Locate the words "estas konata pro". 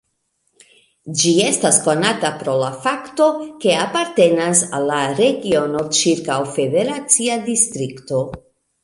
1.49-2.55